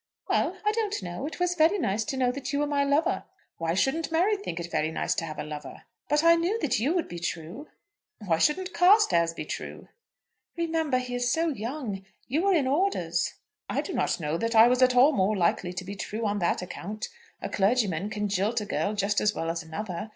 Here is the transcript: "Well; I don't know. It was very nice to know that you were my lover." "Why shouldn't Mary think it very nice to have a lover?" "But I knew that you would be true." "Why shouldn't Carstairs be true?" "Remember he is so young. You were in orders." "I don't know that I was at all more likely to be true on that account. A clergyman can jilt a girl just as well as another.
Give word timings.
"Well; 0.27 0.57
I 0.65 0.71
don't 0.71 1.03
know. 1.03 1.27
It 1.27 1.39
was 1.39 1.53
very 1.53 1.77
nice 1.77 2.03
to 2.05 2.17
know 2.17 2.31
that 2.31 2.51
you 2.51 2.57
were 2.57 2.65
my 2.65 2.83
lover." 2.83 3.25
"Why 3.59 3.75
shouldn't 3.75 4.11
Mary 4.11 4.35
think 4.35 4.59
it 4.59 4.71
very 4.71 4.89
nice 4.89 5.13
to 5.13 5.25
have 5.25 5.37
a 5.37 5.43
lover?" 5.43 5.83
"But 6.09 6.23
I 6.23 6.33
knew 6.35 6.57
that 6.61 6.79
you 6.79 6.95
would 6.95 7.07
be 7.07 7.19
true." 7.19 7.67
"Why 8.17 8.39
shouldn't 8.39 8.73
Carstairs 8.73 9.31
be 9.35 9.45
true?" 9.45 9.89
"Remember 10.57 10.97
he 10.97 11.13
is 11.13 11.31
so 11.31 11.49
young. 11.49 12.03
You 12.27 12.41
were 12.45 12.53
in 12.53 12.65
orders." 12.65 13.35
"I 13.69 13.81
don't 13.81 14.19
know 14.19 14.37
that 14.39 14.55
I 14.55 14.67
was 14.67 14.81
at 14.81 14.95
all 14.95 15.11
more 15.11 15.37
likely 15.37 15.71
to 15.73 15.85
be 15.85 15.93
true 15.93 16.25
on 16.25 16.39
that 16.39 16.63
account. 16.63 17.09
A 17.39 17.47
clergyman 17.47 18.09
can 18.09 18.27
jilt 18.27 18.59
a 18.59 18.65
girl 18.65 18.95
just 18.95 19.21
as 19.21 19.35
well 19.35 19.51
as 19.51 19.61
another. 19.61 20.09